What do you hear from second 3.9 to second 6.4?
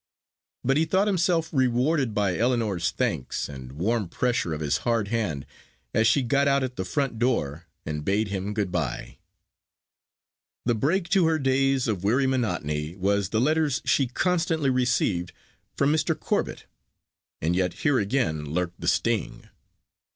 pressure of his hard hand as she